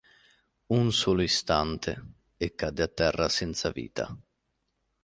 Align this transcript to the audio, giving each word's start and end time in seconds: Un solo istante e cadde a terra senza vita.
Un 0.79 0.91
solo 0.99 1.21
istante 1.29 1.91
e 2.43 2.55
cadde 2.59 2.81
a 2.87 2.87
terra 2.87 3.29
senza 3.29 3.69
vita. 3.69 4.05